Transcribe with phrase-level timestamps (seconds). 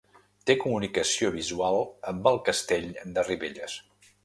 [0.49, 1.77] Té comunicació visual
[2.13, 3.79] amb el castell de Ribelles.